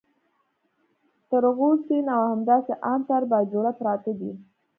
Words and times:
تر 1.29 1.43
غو 1.55 1.69
سین 1.85 2.05
او 2.15 2.23
همداسې 2.33 2.73
ان 2.91 2.99
تر 3.09 3.21
باجوړه 3.31 3.71
پراته 3.79 4.11
دي. 4.19 4.31